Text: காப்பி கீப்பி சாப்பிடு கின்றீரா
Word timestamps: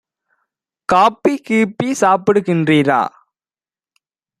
காப்பி 0.89 1.33
கீப்பி 1.47 1.89
சாப்பிடு 1.93 2.39
கின்றீரா 2.39 3.01